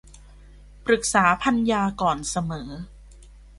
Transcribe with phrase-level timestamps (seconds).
[0.85, 2.69] ปรึกษาภรรยาก่อนเสมอ